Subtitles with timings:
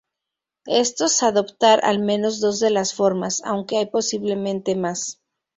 [0.65, 5.21] Estos adoptar al menos dos de los formas, aunque hay posiblemente más.